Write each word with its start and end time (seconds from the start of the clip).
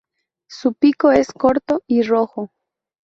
Su 0.47 0.73
pico 0.73 1.11
es 1.11 1.31
corto 1.31 1.83
y 1.85 2.01
rojo. 2.01 2.49